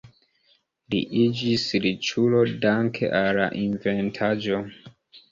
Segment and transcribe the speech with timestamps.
[0.93, 4.63] Li iĝis riĉulo danke al la inventaĵo.